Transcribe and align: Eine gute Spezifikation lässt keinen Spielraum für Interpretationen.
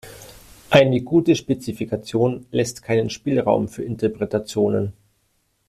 Eine 0.71 1.01
gute 1.03 1.35
Spezifikation 1.35 2.47
lässt 2.49 2.81
keinen 2.81 3.11
Spielraum 3.11 3.67
für 3.67 3.83
Interpretationen. 3.83 4.93